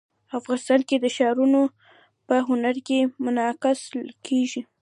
افغانستان 0.39 0.79
کې 0.87 0.95
ښارونه 1.15 1.61
په 2.27 2.35
هنر 2.47 2.75
کې 2.87 2.99
منعکس 3.23 3.79
کېږي. 4.27 4.61